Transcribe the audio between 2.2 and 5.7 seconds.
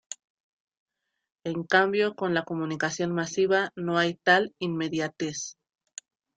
la comunicación masiva, no hay tal inmediatez.